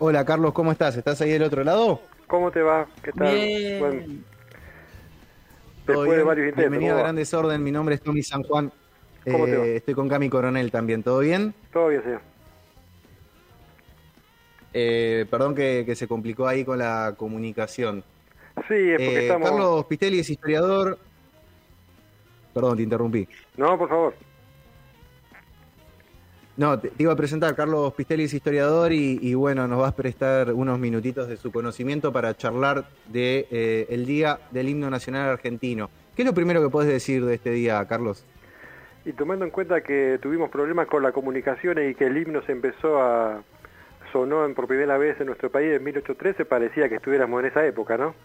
Hola 0.00 0.24
Carlos, 0.24 0.52
¿cómo 0.52 0.70
estás? 0.70 0.96
¿Estás 0.96 1.20
ahí 1.22 1.32
del 1.32 1.42
otro 1.42 1.64
lado? 1.64 2.00
¿Cómo 2.28 2.52
te 2.52 2.62
va? 2.62 2.86
¿Qué 3.02 3.10
tal? 3.10 3.34
Bien. 3.34 3.80
Bueno, 3.80 4.02
¿Todo 5.86 6.02
después 6.02 6.18
de 6.18 6.22
varios 6.24 6.48
intentos. 6.50 6.70
Bienvenido 6.70 6.96
a. 6.96 7.00
Gran 7.00 7.16
Desorden, 7.16 7.64
mi 7.64 7.72
nombre 7.72 7.96
es 7.96 8.00
Tommy 8.02 8.22
San 8.22 8.44
Juan. 8.44 8.70
¿Cómo 9.24 9.46
te 9.46 9.56
va? 9.56 9.66
Eh, 9.66 9.76
estoy 9.78 9.94
con 9.94 10.08
Cami 10.08 10.28
Coronel 10.30 10.70
también, 10.70 11.02
¿todo 11.02 11.18
bien? 11.18 11.52
Todo 11.72 11.88
bien, 11.88 12.04
señor. 12.04 12.20
Eh, 14.72 15.26
perdón 15.28 15.56
que, 15.56 15.82
que 15.84 15.96
se 15.96 16.06
complicó 16.06 16.46
ahí 16.46 16.64
con 16.64 16.78
la 16.78 17.14
comunicación. 17.16 18.04
Sí, 18.68 18.74
es 18.74 18.92
porque 18.92 19.16
Eh, 19.18 19.22
estamos... 19.22 19.50
Carlos 19.50 19.84
Pistelli 19.86 20.20
es 20.20 20.30
historiador. 20.30 20.96
Perdón, 22.54 22.76
te 22.76 22.82
interrumpí. 22.84 23.28
No, 23.56 23.76
por 23.76 23.88
favor. 23.88 24.14
No, 26.58 26.76
te, 26.76 26.88
te 26.88 27.04
iba 27.04 27.12
a 27.12 27.16
presentar, 27.16 27.54
Carlos 27.54 27.94
Pistelli 27.94 28.24
es 28.24 28.34
historiador 28.34 28.92
y, 28.92 29.20
y 29.22 29.34
bueno, 29.34 29.68
nos 29.68 29.78
vas 29.78 29.92
a 29.92 29.96
prestar 29.96 30.52
unos 30.52 30.76
minutitos 30.80 31.28
de 31.28 31.36
su 31.36 31.52
conocimiento 31.52 32.12
para 32.12 32.36
charlar 32.36 32.84
de 33.06 33.46
eh, 33.52 33.86
el 33.90 34.04
Día 34.06 34.40
del 34.50 34.68
Himno 34.68 34.90
Nacional 34.90 35.28
Argentino. 35.28 35.88
¿Qué 36.16 36.22
es 36.22 36.26
lo 36.26 36.34
primero 36.34 36.60
que 36.60 36.68
puedes 36.68 36.90
decir 36.90 37.24
de 37.24 37.36
este 37.36 37.50
día, 37.50 37.86
Carlos? 37.86 38.26
Y 39.04 39.12
tomando 39.12 39.44
en 39.44 39.52
cuenta 39.52 39.82
que 39.82 40.18
tuvimos 40.20 40.50
problemas 40.50 40.88
con 40.88 41.04
la 41.04 41.12
comunicación 41.12 41.78
y 41.78 41.94
que 41.94 42.06
el 42.06 42.18
himno 42.18 42.42
se 42.42 42.50
empezó 42.50 43.00
a... 43.00 43.40
sonó 44.10 44.52
por 44.52 44.66
primera 44.66 44.98
vez 44.98 45.20
en 45.20 45.26
nuestro 45.26 45.52
país 45.52 45.76
en 45.76 45.84
1813, 45.84 46.44
parecía 46.44 46.88
que 46.88 46.96
estuviéramos 46.96 47.38
en 47.38 47.46
esa 47.46 47.64
época, 47.64 47.96
¿no? 47.96 48.16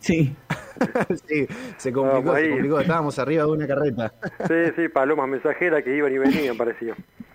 Sí. 0.00 0.34
sí, 1.28 1.46
se 1.76 1.92
complicó, 1.92 2.34
se 2.34 2.50
complicó, 2.50 2.80
estábamos 2.80 3.16
arriba 3.20 3.44
de 3.44 3.50
una 3.52 3.68
carreta. 3.68 4.12
Sí, 4.48 4.72
sí, 4.74 4.88
palomas 4.88 5.28
mensajeras 5.28 5.84
que 5.84 5.96
iban 5.96 6.12
y 6.12 6.18
venían, 6.18 6.56
parecía. 6.56 6.96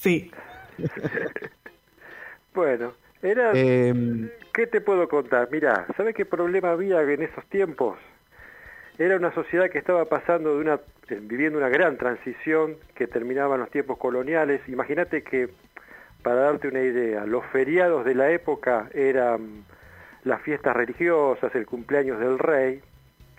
Sí. 0.00 0.30
Bueno, 2.54 2.94
era... 3.22 3.52
Eh, 3.54 4.28
¿Qué 4.52 4.66
te 4.66 4.80
puedo 4.80 5.08
contar? 5.08 5.48
Mira, 5.52 5.86
¿sabes 5.96 6.14
qué 6.16 6.24
problema 6.24 6.72
había 6.72 7.00
en 7.02 7.22
esos 7.22 7.46
tiempos? 7.46 7.96
Era 8.98 9.16
una 9.16 9.32
sociedad 9.32 9.70
que 9.70 9.78
estaba 9.78 10.06
pasando 10.06 10.54
de 10.56 10.60
una, 10.60 10.74
eh, 11.08 11.18
viviendo 11.22 11.58
una 11.58 11.68
gran 11.68 11.96
transición 11.96 12.76
que 12.96 13.06
terminaba 13.06 13.54
en 13.54 13.60
los 13.60 13.70
tiempos 13.70 13.98
coloniales. 13.98 14.60
Imagínate 14.68 15.22
que, 15.22 15.50
para 16.22 16.36
darte 16.40 16.66
una 16.68 16.80
idea, 16.82 17.24
los 17.24 17.46
feriados 17.46 18.04
de 18.04 18.16
la 18.16 18.30
época 18.32 18.88
eran 18.92 19.64
las 20.24 20.42
fiestas 20.42 20.74
religiosas, 20.76 21.54
el 21.54 21.66
cumpleaños 21.66 22.18
del 22.18 22.38
rey, 22.38 22.80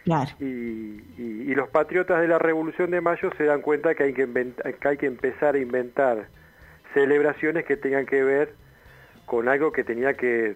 Claro. 0.06 0.32
y, 0.40 0.46
y- 0.46 1.46
y 1.48 1.54
los 1.54 1.68
patriotas 1.70 2.22
de 2.22 2.28
la 2.30 2.40
Revolución 2.40 2.90
de 2.92 3.02
Mayo 3.02 3.30
se 3.38 3.44
dan 3.44 3.62
cuenta 3.62 3.94
que 3.94 4.04
hay 4.04 4.14
que, 4.14 4.26
invent- 4.28 4.78
que 4.80 4.88
hay 4.88 4.98
que 4.98 5.06
empezar 5.06 5.56
a 5.56 5.60
inventar 5.60 6.28
celebraciones 6.94 7.66
que 7.66 7.78
tengan 7.78 8.06
que 8.06 8.24
ver 8.24 8.54
con 9.26 9.48
algo 9.48 9.72
que 9.72 9.84
tenía 9.84 10.14
que 10.14 10.56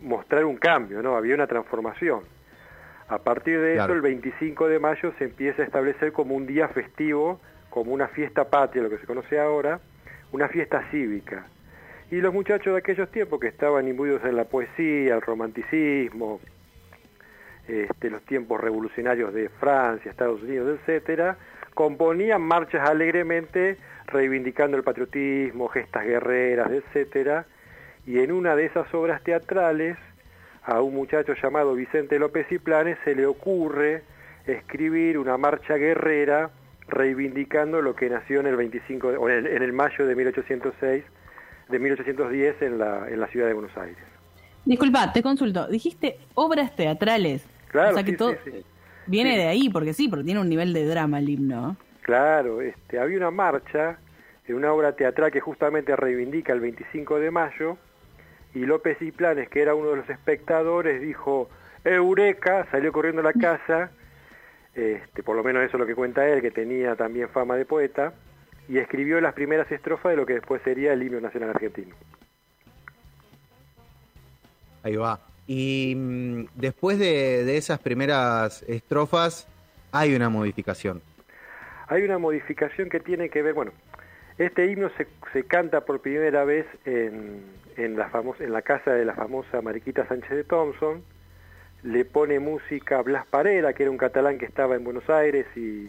mostrar 0.00 0.44
un 0.44 0.56
cambio, 0.56 1.02
¿no? 1.02 1.16
Había 1.16 1.34
una 1.34 1.46
transformación. 1.46 2.20
A 3.08 3.18
partir 3.18 3.60
de 3.60 3.74
Claro. 3.74 3.84
eso, 3.84 3.94
el 3.94 4.00
25 4.02 4.68
de 4.68 4.78
mayo 4.78 5.12
se 5.18 5.24
empieza 5.24 5.62
a 5.62 5.64
establecer 5.64 6.12
como 6.12 6.34
un 6.34 6.46
día 6.46 6.68
festivo, 6.68 7.40
como 7.70 7.92
una 7.92 8.08
fiesta 8.08 8.44
patria, 8.50 8.82
lo 8.82 8.90
que 8.90 8.98
se 8.98 9.06
conoce 9.06 9.38
ahora, 9.38 9.80
una 10.32 10.48
fiesta 10.48 10.84
cívica. 10.90 11.46
Y 12.10 12.20
los 12.20 12.32
muchachos 12.34 12.72
de 12.72 12.78
aquellos 12.78 13.10
tiempos 13.10 13.38
que 13.40 13.48
estaban 13.48 13.86
imbuidos 13.86 14.24
en 14.24 14.34
la 14.36 14.44
poesía, 14.44 15.14
el 15.14 15.20
romanticismo, 15.22 16.40
este, 17.66 18.10
los 18.10 18.22
tiempos 18.22 18.60
revolucionarios 18.60 19.32
de 19.34 19.48
Francia, 19.50 20.10
Estados 20.10 20.42
Unidos, 20.42 20.78
etcétera, 20.80 21.36
componían 21.78 22.42
marchas 22.42 22.88
alegremente 22.90 23.76
reivindicando 24.08 24.76
el 24.76 24.82
patriotismo, 24.82 25.68
gestas 25.68 26.04
guerreras, 26.04 26.68
etcétera, 26.72 27.46
y 28.04 28.18
en 28.18 28.32
una 28.32 28.56
de 28.56 28.64
esas 28.66 28.92
obras 28.92 29.22
teatrales 29.22 29.96
a 30.64 30.80
un 30.82 30.92
muchacho 30.92 31.34
llamado 31.40 31.74
Vicente 31.74 32.18
López 32.18 32.50
y 32.50 32.58
Planes 32.58 32.98
se 33.04 33.14
le 33.14 33.26
ocurre 33.26 34.02
escribir 34.44 35.18
una 35.18 35.36
marcha 35.38 35.74
guerrera 35.76 36.50
reivindicando 36.88 37.80
lo 37.80 37.94
que 37.94 38.10
nació 38.10 38.40
en 38.40 38.48
el 38.48 38.56
25 38.56 39.12
de- 39.12 39.16
o 39.16 39.28
en 39.28 39.36
el, 39.36 39.46
en 39.46 39.62
el 39.62 39.72
mayo 39.72 40.04
de 40.04 40.16
1806 40.16 41.04
de 41.68 41.78
1810 41.78 42.60
en 42.60 42.78
la 42.78 43.08
en 43.08 43.20
la 43.20 43.28
ciudad 43.28 43.46
de 43.46 43.52
Buenos 43.52 43.76
Aires. 43.78 44.02
Disculpa, 44.64 45.12
te 45.12 45.22
consulto. 45.22 45.68
Dijiste 45.68 46.18
obras 46.34 46.74
teatrales. 46.74 47.46
Claro, 47.70 47.90
o 47.90 47.94
sea 47.94 48.02
que 48.02 48.10
sí, 48.12 48.16
todo 48.16 48.32
sí, 48.44 48.50
sí. 48.50 48.64
Viene 49.08 49.32
Sí. 49.32 49.36
de 49.38 49.46
ahí, 49.48 49.68
porque 49.68 49.92
sí, 49.92 50.08
porque 50.08 50.24
tiene 50.24 50.40
un 50.40 50.48
nivel 50.48 50.72
de 50.72 50.84
drama 50.86 51.18
el 51.18 51.28
himno. 51.28 51.76
Claro, 52.02 52.60
este, 52.62 52.98
había 52.98 53.18
una 53.18 53.30
marcha 53.30 53.98
en 54.46 54.54
una 54.54 54.72
obra 54.72 54.92
teatral 54.92 55.30
que 55.30 55.40
justamente 55.40 55.94
reivindica 55.94 56.52
el 56.52 56.60
25 56.60 57.18
de 57.18 57.30
mayo 57.30 57.76
y 58.54 58.60
López 58.60 58.96
y 59.02 59.12
Planes, 59.12 59.48
que 59.50 59.60
era 59.60 59.74
uno 59.74 59.90
de 59.90 59.96
los 59.96 60.08
espectadores, 60.08 61.02
dijo 61.02 61.50
Eureka, 61.84 62.66
salió 62.70 62.90
corriendo 62.92 63.20
a 63.20 63.24
la 63.24 63.32
casa, 63.34 63.90
este, 64.74 65.22
por 65.22 65.36
lo 65.36 65.44
menos 65.44 65.62
eso 65.64 65.76
es 65.76 65.80
lo 65.80 65.86
que 65.86 65.94
cuenta 65.94 66.26
él, 66.26 66.40
que 66.40 66.50
tenía 66.50 66.96
también 66.96 67.28
fama 67.28 67.56
de 67.56 67.66
poeta, 67.66 68.14
y 68.68 68.78
escribió 68.78 69.20
las 69.20 69.34
primeras 69.34 69.70
estrofas 69.70 70.10
de 70.10 70.16
lo 70.16 70.24
que 70.26 70.34
después 70.34 70.62
sería 70.62 70.92
el 70.94 71.02
himno 71.02 71.20
nacional 71.20 71.50
argentino. 71.50 71.94
ahí 74.82 74.96
va. 74.96 75.20
Y 75.48 75.94
mm, 75.96 76.44
después 76.54 76.98
de, 77.00 77.42
de 77.44 77.56
esas 77.56 77.80
primeras 77.80 78.62
estrofas, 78.68 79.48
hay 79.90 80.14
una 80.14 80.28
modificación. 80.28 81.00
Hay 81.88 82.02
una 82.02 82.18
modificación 82.18 82.90
que 82.90 83.00
tiene 83.00 83.30
que 83.30 83.40
ver, 83.42 83.54
bueno, 83.54 83.72
este 84.36 84.70
himno 84.70 84.90
se, 84.98 85.06
se 85.32 85.44
canta 85.44 85.80
por 85.86 86.00
primera 86.00 86.44
vez 86.44 86.66
en, 86.84 87.40
en, 87.78 87.96
la 87.96 88.10
famos- 88.10 88.40
en 88.40 88.52
la 88.52 88.60
casa 88.60 88.92
de 88.92 89.06
la 89.06 89.14
famosa 89.14 89.62
Mariquita 89.62 90.06
Sánchez 90.06 90.30
de 90.30 90.44
Thompson, 90.44 91.02
le 91.82 92.04
pone 92.04 92.38
música 92.40 93.00
Blas 93.00 93.26
Parera, 93.26 93.72
que 93.72 93.84
era 93.84 93.90
un 93.90 93.96
catalán 93.96 94.36
que 94.36 94.44
estaba 94.44 94.76
en 94.76 94.84
Buenos 94.84 95.08
Aires, 95.08 95.46
y, 95.56 95.88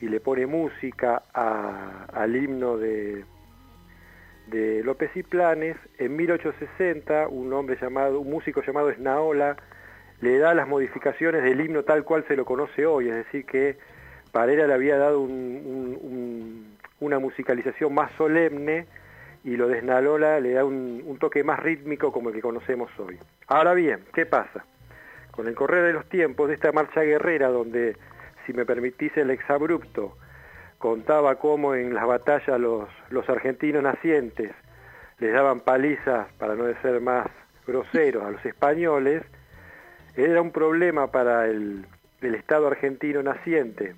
y 0.00 0.08
le 0.08 0.18
pone 0.18 0.46
música 0.46 1.22
al 1.32 2.34
himno 2.34 2.76
de, 2.76 3.24
de 4.46 4.82
López 4.84 5.10
y 5.16 5.22
Planes. 5.22 5.76
En 5.98 6.16
1860, 6.16 7.28
un 7.28 7.52
hombre 7.52 7.76
llamado, 7.80 8.20
un 8.20 8.30
músico 8.30 8.62
llamado 8.62 8.90
Esnaola, 8.90 9.56
le 10.20 10.38
da 10.38 10.54
las 10.54 10.66
modificaciones 10.68 11.42
del 11.42 11.60
himno 11.60 11.82
tal 11.82 12.04
cual 12.04 12.24
se 12.26 12.36
lo 12.36 12.44
conoce 12.44 12.86
hoy, 12.86 13.08
es 13.08 13.16
decir 13.16 13.44
que 13.44 13.76
Parera 14.32 14.66
le 14.66 14.74
había 14.74 14.96
dado 14.98 15.20
un- 15.20 15.30
un- 15.64 15.98
un- 16.02 16.76
una 17.00 17.18
musicalización 17.18 17.94
más 17.94 18.10
solemne 18.12 18.86
y 19.44 19.56
lo 19.56 19.68
de 19.68 19.78
Esnaola 19.78 20.40
le 20.40 20.52
da 20.52 20.64
un 20.64 21.16
toque 21.20 21.44
más 21.44 21.60
rítmico 21.60 22.12
como 22.12 22.30
el 22.30 22.34
que 22.34 22.40
conocemos 22.42 22.90
hoy. 22.98 23.18
Ahora 23.46 23.74
bien, 23.74 24.00
¿qué 24.14 24.26
pasa? 24.26 24.64
Con 25.30 25.46
el 25.46 25.54
correr 25.54 25.84
de 25.84 25.92
los 25.92 26.08
tiempos 26.08 26.48
de 26.48 26.54
esta 26.54 26.72
marcha 26.72 27.02
guerrera 27.02 27.48
donde, 27.48 27.96
si 28.46 28.52
me 28.52 28.64
permitís 28.64 29.14
el 29.16 29.30
exabrupto, 29.30 30.16
contaba 30.86 31.34
cómo 31.34 31.74
en 31.74 31.94
las 31.94 32.06
batallas 32.06 32.60
los, 32.60 32.88
los 33.10 33.28
argentinos 33.28 33.82
nacientes 33.82 34.52
les 35.18 35.32
daban 35.32 35.58
palizas, 35.58 36.28
para 36.38 36.54
no 36.54 36.64
ser 36.80 37.00
más 37.00 37.26
groseros, 37.66 38.22
a 38.22 38.30
los 38.30 38.46
españoles, 38.46 39.24
era 40.14 40.40
un 40.40 40.52
problema 40.52 41.10
para 41.10 41.46
el, 41.46 41.86
el 42.20 42.34
Estado 42.36 42.68
argentino 42.68 43.20
naciente 43.20 43.96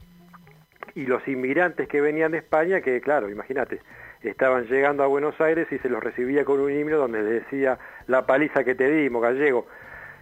y 0.94 1.04
los 1.04 1.28
inmigrantes 1.28 1.88
que 1.88 2.00
venían 2.00 2.32
de 2.32 2.38
España, 2.38 2.80
que 2.80 3.02
claro, 3.02 3.28
imagínate, 3.28 3.80
estaban 4.22 4.64
llegando 4.64 5.02
a 5.02 5.08
Buenos 5.08 5.38
Aires 5.42 5.68
y 5.70 5.76
se 5.80 5.90
los 5.90 6.02
recibía 6.02 6.46
con 6.46 6.58
un 6.58 6.72
himno 6.72 6.96
donde 6.96 7.22
les 7.22 7.44
decía 7.44 7.78
la 8.06 8.24
paliza 8.24 8.64
que 8.64 8.74
te 8.74 8.90
dimos, 8.90 9.20
gallego. 9.20 9.66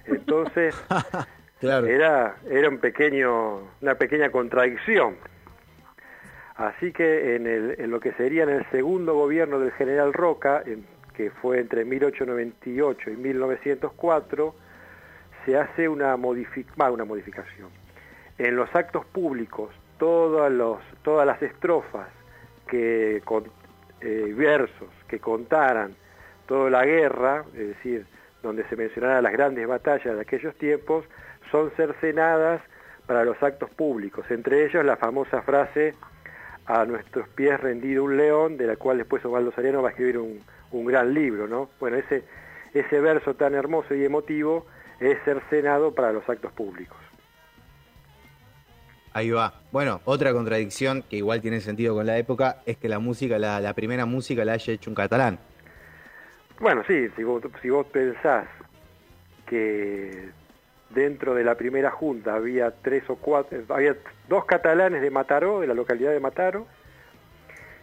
Entonces, 0.06 0.74
Claro. 1.60 1.86
era, 1.86 2.34
era 2.50 2.68
un 2.68 2.78
pequeño, 2.78 3.60
una 3.80 3.94
pequeña 3.94 4.30
contradicción. 4.30 5.14
Así 6.56 6.92
que 6.92 7.36
en, 7.36 7.90
lo 7.90 8.00
que 8.00 8.12
sería 8.12 8.44
en 8.44 8.48
el 8.48 8.70
segundo 8.70 9.14
gobierno 9.14 9.58
del 9.58 9.72
general 9.72 10.14
Roca, 10.14 10.62
que 11.14 11.30
fue 11.30 11.60
entre 11.60 11.84
1898 11.84 13.10
y 13.10 13.16
1904, 13.16 14.54
se 15.44 15.56
hace 15.56 15.88
una, 15.88 16.14
una 16.14 17.04
modificación. 17.04 17.68
En 18.38 18.56
los 18.56 18.74
actos 18.74 19.04
públicos, 19.06 19.70
todas 19.98 20.50
las 20.50 21.42
estrofas, 21.42 22.08
que, 22.66 23.22
eh, 24.00 24.34
versos 24.34 24.88
que 25.08 25.20
contaran 25.20 25.94
toda 26.46 26.70
la 26.70 26.84
guerra, 26.84 27.44
es 27.54 27.68
decir, 27.68 28.06
donde 28.42 28.66
se 28.68 28.76
mencionaran 28.76 29.22
las 29.22 29.32
grandes 29.32 29.66
batallas 29.66 30.14
de 30.14 30.20
aquellos 30.20 30.54
tiempos, 30.56 31.04
son 31.50 31.70
cercenadas 31.72 32.62
para 33.06 33.24
los 33.24 33.40
actos 33.42 33.70
públicos, 33.70 34.24
entre 34.30 34.64
ellos 34.64 34.84
la 34.84 34.96
famosa 34.96 35.42
frase 35.42 35.94
a 36.66 36.84
nuestros 36.84 37.28
pies 37.28 37.60
rendido 37.60 38.04
un 38.04 38.16
león, 38.16 38.56
de 38.56 38.66
la 38.66 38.76
cual 38.76 38.98
después 38.98 39.24
Osvaldo 39.24 39.52
Sariano 39.52 39.82
va 39.82 39.88
a 39.88 39.90
escribir 39.92 40.18
un, 40.18 40.40
un 40.72 40.84
gran 40.84 41.14
libro, 41.14 41.46
¿no? 41.46 41.70
Bueno, 41.78 41.96
ese, 41.96 42.24
ese 42.74 43.00
verso 43.00 43.34
tan 43.34 43.54
hermoso 43.54 43.94
y 43.94 44.04
emotivo 44.04 44.66
es 45.00 45.16
cercenado 45.24 45.94
para 45.94 46.12
los 46.12 46.28
actos 46.28 46.52
públicos. 46.52 46.98
Ahí 49.12 49.30
va. 49.30 49.62
Bueno, 49.72 50.00
otra 50.04 50.32
contradicción 50.32 51.02
que 51.08 51.16
igual 51.16 51.40
tiene 51.40 51.60
sentido 51.60 51.94
con 51.94 52.04
la 52.04 52.18
época 52.18 52.62
es 52.66 52.76
que 52.76 52.88
la 52.88 52.98
música, 52.98 53.38
la, 53.38 53.60
la 53.60 53.72
primera 53.72 54.04
música 54.04 54.44
la 54.44 54.52
haya 54.52 54.72
hecho 54.72 54.90
un 54.90 54.94
catalán. 54.94 55.38
Bueno, 56.60 56.82
sí, 56.86 57.08
si 57.16 57.22
vos, 57.22 57.42
si 57.62 57.70
vos 57.70 57.86
pensás 57.86 58.46
que 59.46 60.30
dentro 60.90 61.34
de 61.34 61.44
la 61.44 61.56
primera 61.56 61.90
junta 61.90 62.34
había 62.34 62.70
tres 62.70 63.08
o 63.08 63.16
cuatro, 63.16 63.58
había 63.68 63.96
dos 64.28 64.44
catalanes 64.44 65.02
de 65.02 65.10
Mataró, 65.10 65.60
de 65.60 65.66
la 65.66 65.74
localidad 65.74 66.12
de 66.12 66.20
Mataró, 66.20 66.66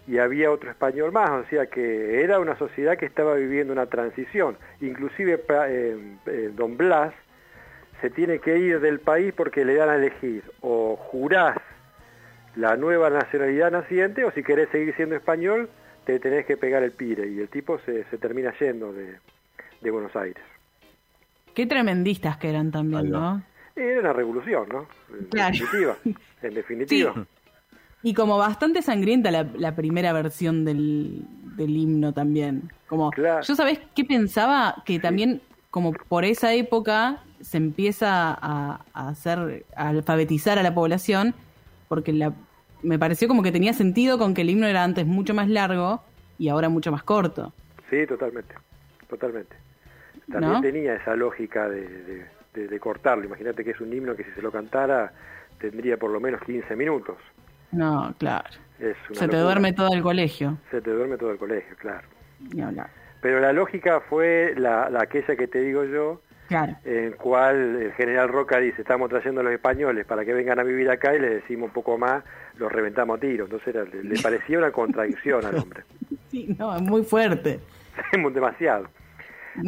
y 0.08 0.18
había 0.18 0.52
otro 0.52 0.70
español 0.70 1.12
más, 1.12 1.30
o 1.30 1.46
sea 1.50 1.68
que 1.68 2.24
era 2.24 2.40
una 2.40 2.58
sociedad 2.58 2.98
que 2.98 3.06
estaba 3.06 3.36
viviendo 3.36 3.72
una 3.72 3.86
transición. 3.86 4.58
Inclusive 4.82 5.42
eh, 5.50 5.98
eh, 6.26 6.52
Don 6.54 6.76
Blas 6.76 7.14
se 8.02 8.10
tiene 8.10 8.40
que 8.40 8.58
ir 8.58 8.82
del 8.82 9.00
país 9.00 9.34
porque 9.34 9.64
le 9.64 9.76
dan 9.76 9.90
a 9.90 9.96
elegir 9.96 10.44
o 10.62 10.98
jurás 10.98 11.58
la 12.56 12.76
nueva 12.76 13.10
nacionalidad 13.10 13.72
naciente 13.72 14.26
o 14.26 14.32
si 14.32 14.44
querés 14.44 14.70
seguir 14.70 14.94
siendo 14.96 15.16
español 15.16 15.70
te 16.06 16.20
tenés 16.20 16.46
que 16.46 16.58
pegar 16.58 16.84
el 16.84 16.92
pire 16.92 17.28
y 17.28 17.40
el 17.40 17.48
tipo 17.48 17.80
se, 17.80 18.04
termina 18.20 18.54
yendo 18.60 18.92
de 18.92 19.92
Buenos 19.92 20.14
Aires. 20.18 20.44
Qué 21.54 21.66
tremendistas 21.66 22.38
que 22.38 22.50
eran 22.50 22.72
también, 22.72 23.10
¿no? 23.10 23.42
Era 23.76 24.00
una 24.00 24.14
revolución, 24.14 24.68
¿no? 24.70 24.88
En 25.10 25.30
definitiva. 25.30 25.98
En 26.44 26.54
definitiva. 26.54 27.26
Y 28.02 28.14
como 28.14 28.38
bastante 28.38 28.82
sangrienta 28.82 29.32
la, 29.32 29.76
primera 29.76 30.12
versión 30.12 30.66
del, 30.66 31.26
himno 31.58 32.12
también. 32.12 32.70
Como, 32.88 33.12
Yo 33.16 33.56
sabés 33.56 33.80
qué 33.96 34.04
pensaba 34.04 34.84
que 34.86 35.00
también 35.00 35.42
como 35.72 35.94
por 35.94 36.26
esa 36.26 36.54
época 36.54 37.24
se 37.40 37.58
empieza 37.58 38.38
a, 38.40 38.82
hacer, 38.94 39.66
a 39.76 39.90
alfabetizar 39.90 40.60
a 40.60 40.64
la 40.64 40.76
población, 40.76 41.34
porque 41.88 42.12
la, 42.12 42.34
me 42.82 43.00
pareció 43.00 43.28
como 43.30 43.42
que 43.42 43.52
tenía 43.52 43.74
sentido 43.74 44.18
con 44.18 44.34
que 44.34 44.42
el 44.42 44.50
himno 44.50 44.68
era 44.68 44.84
antes 44.84 45.06
mucho 45.06 45.34
más 45.34 45.48
largo 45.48 46.02
y 46.38 46.50
ahora 46.50 46.70
mucho 46.70 46.92
más 46.92 47.04
corto. 47.04 47.54
Sí, 47.90 48.06
totalmente, 48.06 48.54
totalmente. 49.10 49.56
También 50.32 50.62
tenía 50.62 50.96
esa 50.96 51.16
lógica 51.16 51.68
de, 51.70 52.26
de 52.54 52.80
cortarlo. 52.80 53.26
Imagínate 53.26 53.64
que 53.64 53.72
es 53.72 53.82
un 53.82 53.94
himno 53.94 54.16
que 54.16 54.24
si 54.24 54.32
se 54.32 54.42
lo 54.42 54.52
cantara 54.52 55.12
tendría 55.60 55.98
por 55.98 56.12
lo 56.12 56.20
menos 56.20 56.42
15 56.42 56.76
minutos. 56.76 57.18
No, 57.72 58.14
claro. 58.18 58.50
se 59.14 59.28
te 59.28 59.38
duerme 59.38 59.74
todo 59.74 59.94
el 59.94 60.02
colegio. 60.02 60.58
Se 60.70 60.82
te 60.82 60.92
duerme 60.92 61.18
todo 61.18 61.32
el 61.32 61.38
colegio, 61.38 61.76
claro. 61.78 62.08
Pero 63.22 63.40
la 63.40 63.54
lógica 63.54 64.02
fue 64.02 64.54
la, 64.58 64.92
aquella 65.00 65.36
que 65.38 65.48
te 65.48 65.62
digo 65.62 65.86
yo, 65.86 66.22
claro. 66.48 66.76
en 66.84 67.14
cual 67.14 67.82
el 67.82 67.94
general 67.94 68.28
Roca 68.28 68.60
dice, 68.60 68.82
estamos 68.82 69.10
trayendo 69.10 69.40
a 69.40 69.46
los 69.46 69.54
españoles 69.54 70.06
para 70.06 70.26
que 70.26 70.34
vengan 70.34 70.60
a 70.60 70.64
vivir 70.64 70.90
acá 70.90 71.16
y 71.16 71.20
les 71.20 71.32
decimos 71.36 71.70
un 71.70 71.74
poco 71.74 71.98
más, 71.98 72.24
los 72.58 72.70
reventamos 72.70 73.18
a 73.18 73.22
tiros. 73.22 73.50
Entonces 73.50 74.04
le, 74.04 74.20
parecía 74.22 74.58
una 74.58 74.72
contradicción 74.72 75.46
al 75.46 75.56
hombre. 75.58 75.84
Sí, 76.30 76.54
no, 76.60 76.76
es 76.76 76.82
muy 76.82 77.04
fuerte. 77.04 77.62
Demasiado. 78.34 78.88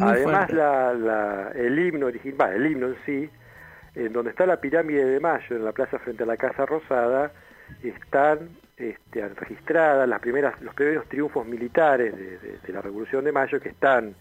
Además, 0.00 0.50
la, 0.52 1.52
el 1.54 1.78
himno 1.78 2.06
original, 2.06 2.54
el 2.54 2.66
himno 2.66 2.88
en 2.88 2.96
sí, 3.04 3.30
en 3.94 4.12
donde 4.12 4.30
está 4.30 4.46
la 4.46 4.60
pirámide 4.60 5.04
de 5.04 5.20
Mayo, 5.20 5.56
en 5.56 5.64
la 5.64 5.72
plaza 5.72 5.98
frente 5.98 6.24
a 6.24 6.26
la 6.26 6.36
Casa 6.36 6.66
Rosada, 6.66 7.32
están 7.82 8.50
este, 8.76 9.28
registradas 9.28 10.08
las 10.08 10.20
primeras, 10.20 10.60
los 10.60 10.74
primeros 10.74 11.08
triunfos 11.08 11.46
militares 11.46 12.14
de, 12.16 12.72
la 12.72 12.82
Revolución 12.82 13.24
de 13.24 13.32
Mayo 13.32 13.60
que 13.60 13.70
están 13.70 14.14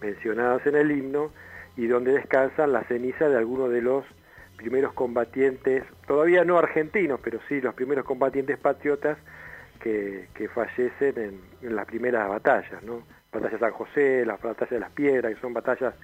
mencionados 0.00 0.66
en 0.66 0.74
el 0.74 0.90
himno 0.90 1.30
y 1.76 1.86
donde 1.86 2.12
descansan 2.12 2.72
las 2.72 2.86
cenizas 2.88 3.30
de 3.30 3.36
algunos 3.36 3.70
de 3.70 3.82
los 3.82 4.04
primeros 4.56 4.92
combatientes, 4.94 5.84
todavía 6.06 6.44
no 6.44 6.58
argentinos, 6.58 7.20
pero 7.22 7.38
sí 7.48 7.60
los 7.60 7.74
primeros 7.74 8.04
combatientes 8.04 8.58
patriotas 8.58 9.16
que, 9.80 10.28
fallecen 10.54 11.40
en, 11.62 11.74
las 11.74 11.86
primeras 11.86 12.28
batallas, 12.28 12.82
¿no? 12.82 13.02
Batalla 13.32 13.52
de 13.52 13.58
San 13.58 13.72
José, 13.72 14.24
las 14.26 14.40
batallas 14.40 14.70
de 14.70 14.80
las 14.80 14.90
piedras, 14.90 15.34
que 15.34 15.40
son 15.40 15.54
batallas 15.54 15.94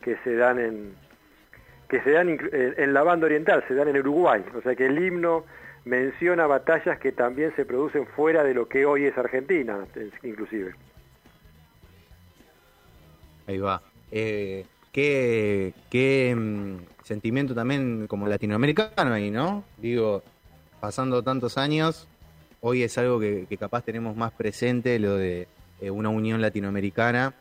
que 0.00 0.16
se 0.24 0.34
dan 0.34 0.58
en 0.58 0.94
que 1.88 2.00
se 2.00 2.10
dan 2.10 2.28
en 2.30 2.94
la 2.94 3.02
banda 3.02 3.26
oriental, 3.26 3.62
se 3.68 3.74
dan 3.74 3.88
en 3.88 3.98
Uruguay, 3.98 4.42
o 4.56 4.62
sea 4.62 4.74
que 4.74 4.86
el 4.86 4.98
himno 4.98 5.44
menciona 5.84 6.46
batallas 6.46 6.98
que 6.98 7.12
también 7.12 7.54
se 7.56 7.64
producen 7.64 8.06
fuera 8.06 8.44
de 8.44 8.54
lo 8.54 8.68
que 8.68 8.86
hoy 8.86 9.04
es 9.04 9.18
Argentina, 9.18 9.84
inclusive. 10.22 10.74
Ahí 13.46 13.58
va. 13.58 13.82
Eh, 14.10 14.64
qué, 14.92 15.74
qué 15.90 16.34
mm, 16.36 17.04
sentimiento 17.04 17.54
también 17.54 18.06
como 18.06 18.28
latinoamericano 18.28 19.12
ahí, 19.12 19.30
¿no? 19.30 19.64
Digo, 19.78 20.22
pasando 20.80 21.22
tantos 21.22 21.58
años, 21.58 22.08
hoy 22.60 22.82
es 22.82 22.96
algo 22.98 23.18
que, 23.18 23.46
capaz 23.58 23.84
tenemos 23.84 24.16
más 24.16 24.32
presente, 24.32 24.98
lo 24.98 25.16
de 25.16 25.48
eh, 25.82 25.90
una 25.90 26.08
unión 26.08 26.40
latinoamericana. 26.40 27.34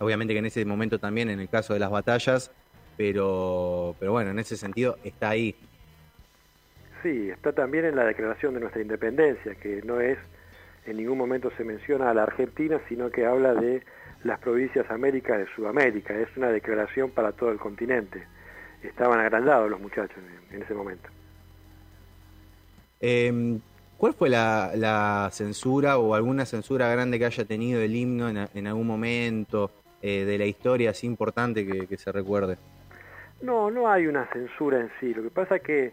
Obviamente 0.00 0.34
que 0.34 0.40
en 0.40 0.46
ese 0.46 0.64
momento 0.64 0.98
también, 0.98 1.30
en 1.30 1.38
el 1.38 1.48
caso 1.48 1.74
de 1.74 1.78
las 1.78 1.90
batallas, 1.90 2.50
pero, 2.96 3.94
pero 4.00 4.10
bueno, 4.10 4.32
en 4.32 4.40
ese 4.40 4.56
sentido 4.56 4.98
está 5.04 5.30
ahí. 5.30 5.54
Sí, 7.04 7.30
está 7.30 7.52
también 7.52 7.84
en 7.84 7.94
la 7.94 8.04
declaración 8.04 8.54
de 8.54 8.60
nuestra 8.60 8.82
independencia, 8.82 9.54
que 9.54 9.80
no 9.82 10.00
es, 10.00 10.18
en 10.86 10.96
ningún 10.96 11.16
momento 11.16 11.52
se 11.56 11.62
menciona 11.62 12.10
a 12.10 12.14
la 12.14 12.24
Argentina, 12.24 12.80
sino 12.88 13.10
que 13.10 13.24
habla 13.24 13.54
de 13.54 13.84
las 14.24 14.40
provincias 14.40 14.90
América 14.90 15.38
de 15.38 15.46
Sudamérica. 15.54 16.18
Es 16.18 16.28
una 16.36 16.48
declaración 16.48 17.10
para 17.12 17.30
todo 17.30 17.52
el 17.52 17.58
continente. 17.58 18.24
Estaban 18.82 19.20
agrandados 19.20 19.70
los 19.70 19.80
muchachos 19.80 20.18
en, 20.50 20.62
ese 20.62 20.74
momento. 20.74 21.08
Em, 23.00 23.60
¿Cuál 23.98 24.14
fue 24.14 24.28
la, 24.30 25.28
censura 25.32 25.98
o 25.98 26.14
alguna 26.14 26.46
censura 26.46 26.88
grande 26.88 27.18
que 27.18 27.24
haya 27.24 27.44
tenido 27.44 27.80
el 27.80 27.96
himno 27.96 28.28
en, 28.28 28.66
algún 28.68 28.86
momento 28.86 29.72
eh, 30.00 30.24
de 30.24 30.38
la 30.38 30.44
historia 30.44 30.90
así 30.90 31.06
importante 31.08 31.66
que, 31.66 31.88
que 31.88 31.96
se 31.96 32.12
recuerde? 32.12 32.58
No, 33.42 33.72
no 33.72 33.90
hay 33.90 34.06
una 34.06 34.26
censura 34.32 34.80
en 34.80 34.90
sí. 35.00 35.12
Lo 35.12 35.24
que 35.24 35.30
pasa 35.30 35.56
es 35.56 35.62
que 35.62 35.92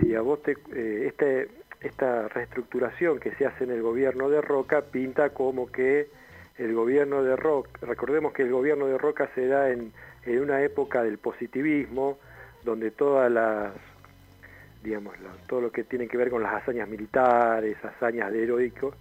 si 0.00 0.16
a 0.16 0.20
vos 0.20 0.42
te, 0.42 0.56
eh, 0.72 1.06
este, 1.06 1.48
esta 1.80 2.26
reestructuración 2.26 3.20
que 3.20 3.32
se 3.36 3.46
hace 3.46 3.64
en 3.64 3.70
el 3.70 3.82
gobierno 3.82 4.28
de 4.28 4.40
Roca 4.40 4.82
pinta 4.82 5.30
como 5.30 5.70
que 5.70 6.08
el 6.56 6.74
gobierno 6.74 7.22
de 7.22 7.36
Roca, 7.36 7.70
recordemos 7.82 8.32
que 8.32 8.42
el 8.42 8.50
gobierno 8.50 8.88
de 8.88 8.98
Roca 8.98 9.30
se 9.36 9.46
da 9.46 9.70
en, 9.70 9.92
en 10.26 10.42
una 10.42 10.60
época 10.62 11.04
del 11.04 11.18
positivismo, 11.18 12.18
donde 12.64 12.90
todas 12.90 13.30
las, 13.30 13.72
digamos, 14.82 15.14
todo 15.46 15.60
lo 15.60 15.72
que 15.72 15.84
tiene 15.84 16.08
que 16.08 16.16
ver 16.16 16.30
con 16.30 16.42
las 16.42 16.54
hazañas 16.54 16.88
militares, 16.88 17.76
hazañas 17.84 18.32
de 18.32 18.42
heroico, 18.42 18.94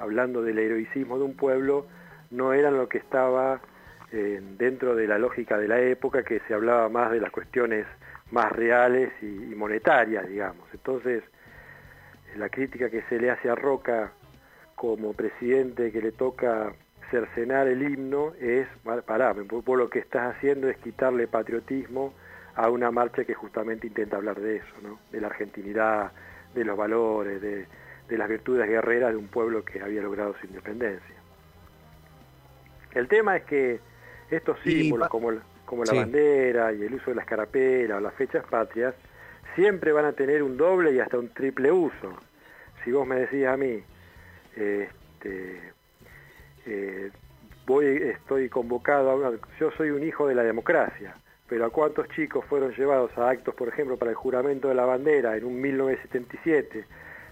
hablando 0.00 0.42
del 0.42 0.58
heroicismo 0.58 1.18
de 1.18 1.24
un 1.24 1.34
pueblo, 1.34 1.86
no 2.30 2.52
eran 2.52 2.76
lo 2.76 2.88
que 2.88 2.98
estaba 2.98 3.60
eh, 4.12 4.40
dentro 4.58 4.94
de 4.94 5.06
la 5.06 5.18
lógica 5.18 5.58
de 5.58 5.68
la 5.68 5.80
época, 5.80 6.22
que 6.22 6.40
se 6.46 6.54
hablaba 6.54 6.88
más 6.88 7.12
de 7.12 7.20
las 7.20 7.30
cuestiones 7.30 7.86
más 8.30 8.50
reales 8.52 9.10
y, 9.22 9.54
monetarias, 9.54 10.28
digamos. 10.28 10.66
Entonces, 10.72 11.22
la 12.36 12.48
crítica 12.48 12.90
que 12.90 13.02
se 13.02 13.18
le 13.18 13.30
hace 13.30 13.48
a 13.48 13.54
Roca 13.54 14.12
como 14.74 15.12
presidente 15.12 15.92
que 15.92 16.00
le 16.00 16.12
toca 16.12 16.72
cercenar 17.10 17.68
el 17.68 17.82
himno 17.82 18.32
es, 18.40 18.66
pará, 19.06 19.32
vos 19.32 19.78
lo 19.78 19.88
que 19.88 20.00
estás 20.00 20.34
haciendo 20.34 20.68
es 20.68 20.76
quitarle 20.78 21.28
patriotismo 21.28 22.12
a 22.56 22.70
una 22.70 22.90
marcha 22.90 23.24
que 23.24 23.34
justamente 23.34 23.86
intenta 23.86 24.16
hablar 24.16 24.40
de 24.40 24.56
eso, 24.56 24.74
¿no? 24.82 24.98
de 25.10 25.20
la 25.20 25.28
argentinidad, 25.28 26.12
de 26.54 26.64
los 26.64 26.76
valores, 26.76 27.40
de, 27.40 27.66
las 28.16 28.28
virtudes 28.28 28.68
guerreras 28.68 29.10
de 29.10 29.16
un 29.16 29.26
pueblo 29.26 29.64
que 29.64 29.80
había 29.80 30.00
logrado 30.00 30.36
su 30.40 30.46
independencia. 30.46 31.16
El 32.92 33.08
tema 33.08 33.36
es 33.36 33.44
que 33.44 33.80
estos 34.30 34.58
símbolos, 34.60 35.08
como, 35.08 35.32
como 35.64 35.84
la 35.84 35.94
bandera 35.94 36.72
y 36.72 36.82
el 36.82 36.94
uso 36.94 37.10
de 37.10 37.16
la 37.16 37.22
escarapela 37.22 37.96
o 37.96 38.00
las 38.00 38.14
fechas 38.14 38.44
patrias, 38.46 38.94
siempre 39.56 39.90
van 39.90 40.04
a 40.04 40.12
tener 40.12 40.42
un 40.42 40.56
doble 40.56 40.92
y 40.92 41.00
hasta 41.00 41.18
un 41.18 41.28
triple 41.30 41.72
uso. 41.72 42.16
Si 42.84 42.92
vos 42.92 43.06
me 43.06 43.16
decís 43.16 43.46
a 43.46 43.56
mí, 43.56 43.82
este, 44.54 45.72
eh, 46.66 47.10
voy, 47.66 47.86
estoy 47.86 48.48
convocado 48.48 49.10
a 49.10 49.14
una, 49.16 49.38
yo 49.58 49.70
soy 49.72 49.90
un 49.90 50.04
hijo 50.04 50.28
de 50.28 50.34
la 50.34 50.42
democracia, 50.42 51.16
pero 51.48 51.66
a 51.66 51.70
cuántos 51.70 52.08
chicos 52.08 52.44
fueron 52.46 52.72
llevados 52.72 53.16
a 53.18 53.28
actos, 53.28 53.54
por 53.54 53.68
ejemplo, 53.68 53.96
para 53.96 54.10
el 54.10 54.16
juramento 54.16 54.68
de 54.68 54.74
la 54.74 54.84
bandera 54.84 55.36
en 55.36 55.44
un 55.44 55.60
1977, 55.60 56.86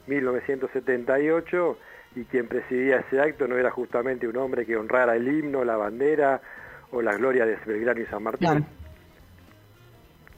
1978, 0.07 1.79
y 2.17 2.25
quien 2.25 2.47
presidía 2.47 2.99
ese 2.99 3.21
acto 3.21 3.49
no 3.49 3.57
era 3.57 3.71
justamente 3.71 4.29
un 4.29 4.37
hombre 4.37 4.67
que 4.67 4.77
honrara 4.77 5.17
el 5.17 5.27
himno, 5.27 5.65
la 5.65 5.77
bandera 5.77 6.43
o 6.91 7.01
la 7.01 7.17
gloria 7.17 7.47
de 7.47 7.57
Belgrano 7.65 8.01
y 8.01 8.07
San 8.07 8.23
Martín. 8.23 8.67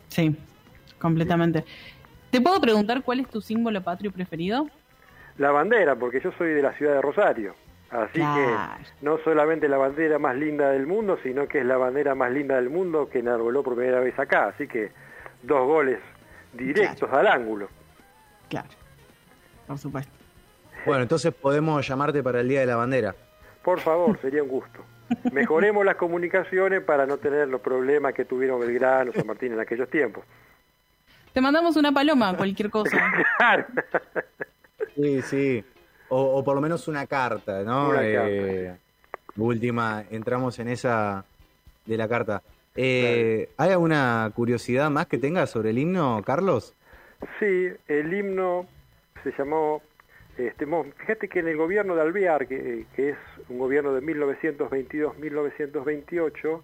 Sí, 0.08 0.36
completamente. 0.98 1.64
¿Te 2.30 2.40
puedo 2.40 2.60
preguntar 2.60 3.02
cuál 3.02 3.20
es 3.20 3.28
tu 3.28 3.40
símbolo 3.40 3.82
patrio 3.82 4.12
preferido? 4.12 4.68
La 5.38 5.50
bandera, 5.50 5.96
porque 5.96 6.20
yo 6.20 6.30
soy 6.38 6.52
de 6.52 6.62
la 6.62 6.72
ciudad 6.74 6.94
de 6.94 7.02
Rosario. 7.02 7.54
Así 7.94 8.18
que 8.18 8.56
no 9.02 9.18
solamente 9.18 9.68
la 9.68 9.78
bandera 9.78 10.18
más 10.18 10.34
linda 10.34 10.70
del 10.70 10.84
mundo, 10.84 11.16
sino 11.22 11.46
que 11.46 11.60
es 11.60 11.64
la 11.64 11.76
bandera 11.76 12.16
más 12.16 12.32
linda 12.32 12.56
del 12.56 12.68
mundo 12.68 13.08
que 13.08 13.20
enarboló 13.20 13.62
por 13.62 13.76
primera 13.76 14.00
vez 14.00 14.18
acá. 14.18 14.48
Así 14.48 14.66
que 14.66 14.90
dos 15.44 15.64
goles 15.64 16.00
directos 16.52 17.08
al 17.12 17.28
ángulo. 17.28 17.68
Claro, 18.48 18.68
por 19.68 19.78
supuesto. 19.78 20.12
Bueno, 20.84 21.02
entonces 21.02 21.32
podemos 21.32 21.86
llamarte 21.86 22.20
para 22.20 22.40
el 22.40 22.48
Día 22.48 22.60
de 22.60 22.66
la 22.66 22.74
Bandera. 22.74 23.14
Por 23.62 23.78
favor, 23.78 24.18
sería 24.20 24.42
un 24.42 24.48
gusto. 24.48 24.80
Mejoremos 25.32 25.86
las 25.86 25.94
comunicaciones 25.94 26.82
para 26.82 27.06
no 27.06 27.18
tener 27.18 27.46
los 27.46 27.60
problemas 27.60 28.12
que 28.12 28.24
tuvieron 28.24 28.58
Belgrano, 28.58 29.12
San 29.12 29.24
Martín 29.24 29.52
en 29.52 29.60
aquellos 29.60 29.88
tiempos. 29.88 30.24
Te 31.32 31.40
mandamos 31.40 31.76
una 31.76 31.92
paloma, 31.92 32.36
cualquier 32.36 32.70
cosa. 32.70 33.12
sí, 34.96 35.22
sí. 35.22 35.64
O, 36.16 36.44
por 36.44 36.54
lo 36.54 36.60
menos 36.60 36.86
una 36.86 37.08
carta, 37.08 37.64
¿no? 37.64 38.00
Eh, 38.00 38.72
última, 39.36 40.04
entramos 40.12 40.60
en 40.60 40.68
esa 40.68 41.24
de 41.84 41.96
la 41.96 42.06
carta. 42.06 42.40
Eh, 42.76 43.48
¿Hay 43.56 43.70
alguna 43.70 44.30
curiosidad 44.32 44.90
más 44.90 45.06
que 45.06 45.18
tengas 45.18 45.50
sobre 45.50 45.70
el 45.70 45.78
himno, 45.78 46.22
Carlos? 46.24 46.72
Sí, 47.40 47.66
el 47.88 48.14
himno 48.14 48.68
se 49.24 49.32
llamó, 49.36 49.82
este, 50.38 50.68
fíjate 50.98 51.28
que 51.28 51.40
en 51.40 51.48
el 51.48 51.56
gobierno 51.56 51.96
de 51.96 52.02
Alvear, 52.02 52.46
que, 52.46 52.86
es 52.96 53.16
un 53.48 53.58
gobierno 53.58 53.92
de 53.92 54.00
1922-1928, 54.02 56.62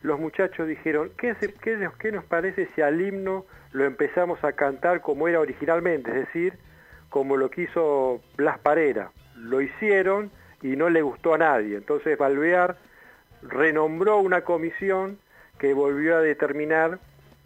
los 0.00 0.18
muchachos 0.18 0.68
dijeron, 0.68 1.10
¿qué, 1.18 1.36
qué, 1.60 1.90
¿qué 1.98 2.12
nos 2.12 2.24
parece 2.24 2.66
si 2.74 2.80
al 2.80 2.98
himno 2.98 3.44
lo 3.72 3.84
empezamos 3.84 4.42
a 4.42 4.52
cantar 4.52 5.02
como 5.02 5.28
era 5.28 5.40
originalmente? 5.40 6.12
Es 6.12 6.28
decir, 6.28 6.54
como 7.10 7.36
lo 7.36 7.50
quiso 7.50 8.20
Blas 8.36 8.58
Parera. 8.58 9.10
Lo 9.36 9.60
hicieron 9.60 10.30
y 10.62 10.76
no 10.76 10.90
le 10.90 11.02
gustó 11.02 11.34
a 11.34 11.38
nadie. 11.38 11.76
Entonces 11.76 12.16
Balbear 12.18 12.76
renombró 13.42 14.18
una 14.18 14.42
comisión 14.42 15.18
que 15.58 15.74
volvió 15.74 16.16
a 16.16 16.20
determinar 16.20 16.98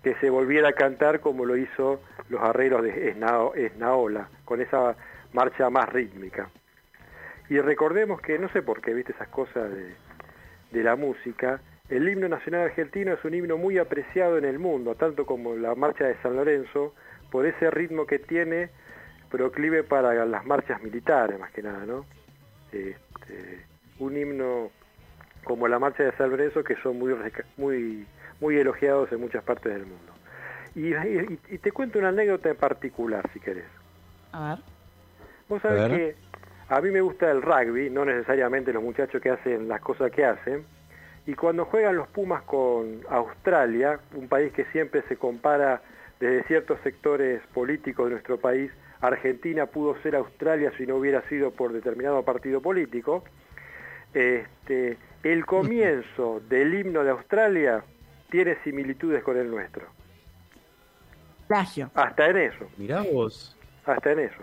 que 0.02 0.14
se 0.16 0.30
volviera 0.30 0.70
a 0.70 0.72
cantar 0.72 1.20
como 1.20 1.44
lo 1.44 1.56
hizo 1.56 2.00
los 2.28 2.40
arreglos 2.40 2.82
de 2.82 3.10
Esnaola, 3.54 4.28
con 4.44 4.60
esa 4.60 4.96
marcha 5.32 5.68
más 5.68 5.88
rítmica. 5.90 6.48
Y 7.48 7.58
recordemos 7.58 8.20
que, 8.22 8.38
no 8.38 8.48
sé 8.50 8.62
por 8.62 8.80
qué, 8.80 8.94
viste 8.94 9.12
esas 9.12 9.28
cosas 9.28 9.70
de 10.70 10.82
la 10.82 10.96
música, 10.96 11.60
el 11.90 12.08
himno 12.08 12.28
nacional 12.28 12.62
argentino 12.62 13.12
es 13.12 13.24
un 13.24 13.34
himno 13.34 13.56
muy 13.58 13.78
apreciado 13.78 14.38
en 14.38 14.44
el 14.44 14.60
mundo, 14.60 14.94
tanto 14.94 15.26
como 15.26 15.56
la 15.56 15.74
marcha 15.74 16.04
de 16.04 16.14
San 16.22 16.36
Lorenzo, 16.36 16.94
por 17.32 17.46
ese 17.46 17.68
ritmo 17.68 18.06
que 18.06 18.20
tiene 18.20 18.70
proclive 19.30 19.82
para 19.82 20.24
las 20.26 20.44
marchas 20.44 20.82
militares, 20.82 21.38
más 21.38 21.50
que 21.52 21.62
nada, 21.62 21.86
¿no? 21.86 22.04
Este, 22.72 23.64
un 23.98 24.16
himno 24.16 24.70
como 25.44 25.68
la 25.68 25.78
marcha 25.78 26.02
de 26.02 26.12
San 26.12 26.30
Lorenzo 26.30 26.62
que 26.62 26.76
son 26.76 26.98
muy, 26.98 27.14
muy, 27.56 28.06
muy 28.40 28.56
elogiados 28.56 29.10
en 29.12 29.20
muchas 29.20 29.42
partes 29.42 29.72
del 29.72 29.86
mundo. 29.86 30.12
Y, 30.74 31.58
te 31.58 31.72
cuento 31.72 31.98
una 31.98 32.08
anécdota 32.08 32.50
en 32.50 32.56
particular, 32.56 33.28
si 33.32 33.40
querés. 33.40 33.64
A 34.32 34.50
ver. 34.50 34.64
Vos 35.48 35.62
sabés 35.62 35.88
que 35.90 36.16
a 36.68 36.80
mí 36.80 36.90
me 36.90 37.00
gusta 37.00 37.30
el 37.30 37.42
rugby, 37.42 37.90
no 37.90 38.04
necesariamente 38.04 38.72
los 38.72 38.82
muchachos 38.82 39.20
que 39.20 39.30
hacen 39.30 39.66
las 39.66 39.80
cosas 39.80 40.12
que 40.12 40.24
hacen, 40.24 40.64
y 41.26 41.34
cuando 41.34 41.64
juegan 41.64 41.96
los 41.96 42.08
Pumas 42.08 42.42
con 42.42 43.00
Australia, 43.08 43.98
un 44.14 44.28
país 44.28 44.52
que 44.52 44.64
siempre 44.66 45.02
se 45.08 45.16
compara 45.16 45.82
desde 46.20 46.44
ciertos 46.44 46.78
sectores 46.82 47.40
políticos 47.52 48.06
de 48.06 48.12
nuestro 48.12 48.38
país, 48.38 48.70
Argentina 49.00 49.66
pudo 49.66 50.00
ser 50.02 50.16
Australia 50.16 50.72
si 50.76 50.86
no 50.86 50.96
hubiera 50.96 51.22
sido 51.28 51.50
por 51.50 51.72
determinado 51.72 52.22
partido 52.22 52.60
político, 52.60 53.24
este, 54.12 54.98
el 55.22 55.46
comienzo 55.46 56.40
del 56.48 56.74
himno 56.74 57.04
de 57.04 57.10
Australia 57.10 57.84
tiene 58.30 58.56
similitudes 58.62 59.22
con 59.22 59.36
el 59.36 59.50
nuestro. 59.50 59.86
Plagio. 61.48 61.90
Hasta 61.94 62.28
en 62.28 62.36
eso. 62.36 62.66
Mirá 62.76 63.02
vos. 63.02 63.56
Hasta 63.84 64.12
en 64.12 64.20
eso. 64.20 64.42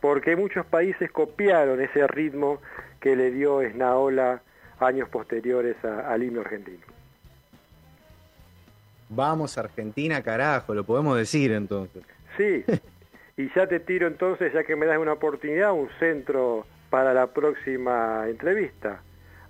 Porque 0.00 0.36
muchos 0.36 0.64
países 0.66 1.10
copiaron 1.10 1.80
ese 1.80 2.06
ritmo 2.06 2.60
que 3.00 3.16
le 3.16 3.30
dio 3.30 3.62
Esnaola 3.62 4.42
años 4.78 5.08
posteriores 5.08 5.76
al 5.84 6.22
himno 6.22 6.42
argentino. 6.42 6.84
Vamos 9.08 9.58
Argentina, 9.58 10.22
carajo, 10.22 10.74
lo 10.74 10.84
podemos 10.84 11.16
decir 11.16 11.52
entonces. 11.52 12.02
Sí, 12.36 12.64
y 13.36 13.52
ya 13.54 13.66
te 13.66 13.80
tiro 13.80 14.06
entonces, 14.06 14.52
ya 14.52 14.64
que 14.64 14.76
me 14.76 14.86
das 14.86 14.98
una 14.98 15.12
oportunidad, 15.12 15.72
un 15.72 15.88
centro 15.98 16.66
para 16.90 17.12
la 17.12 17.26
próxima 17.26 18.24
entrevista. 18.28 19.00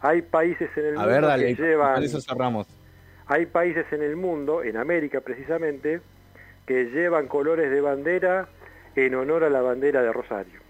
Hay 0.00 0.22
países 0.22 0.70
en 0.76 0.86
el 0.86 0.94
mundo 0.94 1.28
que 1.36 1.54
llevan... 1.54 2.02
eso 2.02 2.20
cerramos. 2.20 2.66
Hay 3.26 3.46
países 3.46 3.86
en 3.92 4.02
el 4.02 4.16
mundo, 4.16 4.62
en 4.62 4.76
América 4.76 5.20
precisamente, 5.20 6.00
que 6.66 6.84
llevan 6.86 7.26
colores 7.26 7.70
de 7.70 7.80
bandera 7.80 8.48
en 8.96 9.14
honor 9.14 9.44
a 9.44 9.50
la 9.50 9.60
bandera 9.60 10.02
de 10.02 10.12
Rosario. 10.12 10.60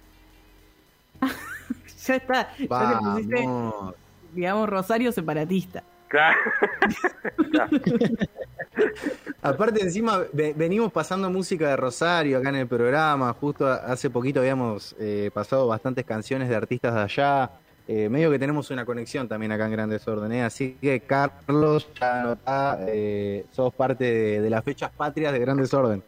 ya 2.05 2.17
está, 2.17 2.57
ya 2.57 2.91
te 2.91 2.97
pusiste, 3.05 3.49
digamos, 4.33 4.69
Rosario 4.69 5.13
separatista. 5.13 5.83
Aparte 9.43 9.83
encima 9.83 10.21
venimos 10.33 10.93
pasando 10.93 11.31
música 11.31 11.69
de 11.69 11.77
Rosario 11.77 12.39
acá 12.39 12.51
en 12.51 12.57
el 12.57 12.67
programa, 12.67 13.33
justo 13.35 13.69
hace 13.69 14.11
poquito 14.11 14.41
habíamos 14.41 14.95
eh, 14.99 15.31
pasado 15.33 15.67
bastantes 15.67 16.05
canciones 16.05 16.49
de 16.49 16.57
artistas 16.57 16.95
de 16.95 17.01
allá, 17.01 17.51
eh, 17.87 18.09
medio 18.09 18.31
que 18.31 18.39
tenemos 18.39 18.71
una 18.71 18.85
conexión 18.85 19.29
también 19.29 19.53
acá 19.53 19.67
en 19.67 19.73
Grandes 19.73 20.07
Órdenes, 20.09 20.45
así 20.45 20.77
que 20.81 21.01
Carlos, 21.01 21.89
ya 22.01 22.39
eh, 22.89 23.45
sos 23.53 23.75
parte 23.75 24.05
de, 24.05 24.41
de, 24.41 24.51
las 24.51 24.65
fechas 24.65 24.91
patrias 24.93 25.33
de 25.33 25.39
Grandes 25.39 25.73
Orden. 25.75 26.03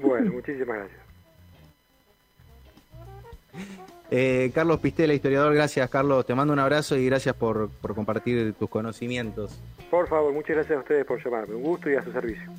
Bueno, 0.00 0.32
muchísimas 0.32 0.78
gracias. 0.78 1.00
Eh, 4.10 4.50
Carlos 4.52 4.80
Pistela, 4.80 5.14
historiador, 5.14 5.54
gracias 5.54 5.88
Carlos, 5.88 6.26
te 6.26 6.34
mando 6.34 6.52
un 6.52 6.58
abrazo 6.58 6.96
y 6.96 7.06
gracias 7.06 7.34
por, 7.36 7.70
por 7.70 7.94
compartir 7.94 8.54
tus 8.54 8.68
conocimientos. 8.68 9.60
Por 9.88 10.08
favor, 10.08 10.32
muchas 10.32 10.56
gracias 10.56 10.78
a 10.78 10.80
ustedes 10.80 11.04
por 11.04 11.22
llamarme, 11.22 11.54
un 11.54 11.62
gusto 11.62 11.88
y 11.88 11.94
a 11.94 12.02
su 12.02 12.10
servicio. 12.10 12.50